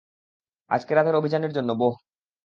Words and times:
আজকে 0.71 0.91
রাতের 0.93 1.15
অভিযানের 1.15 1.51
জন্য, 1.53 1.69
বোহ। 1.73 1.93